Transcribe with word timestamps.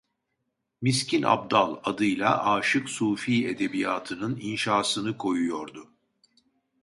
Miskin 0.81 1.23
Abdal 1.25 1.77
adıyla 1.83 2.49
aşık-sufi 2.53 3.47
edebiyatının 3.47 4.39
inşasını 4.41 5.17
koyuyordu. 5.17 5.91